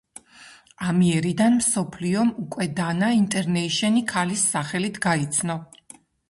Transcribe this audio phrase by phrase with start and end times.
[0.85, 5.61] ამიერიდან მსოფლიომ უკვე დანა ინტერნეიშენელი ქალის სახელით გაიცნო.